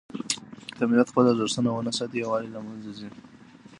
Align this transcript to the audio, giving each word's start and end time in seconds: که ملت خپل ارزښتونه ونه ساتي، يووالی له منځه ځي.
که 0.77 0.83
ملت 0.89 1.07
خپل 1.11 1.25
ارزښتونه 1.27 1.69
ونه 1.71 1.91
ساتي، 1.97 2.17
يووالی 2.19 2.49
له 2.55 2.61
منځه 2.67 2.91
ځي. 2.99 3.09